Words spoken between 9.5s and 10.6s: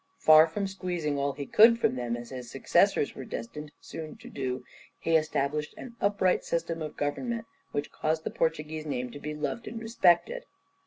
and respected.